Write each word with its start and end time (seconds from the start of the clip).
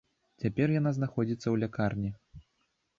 Цяпер 0.43 0.73
яна 0.79 0.95
знаходзіцца 0.97 1.43
ў 1.49 1.55
лякарні. 1.65 2.11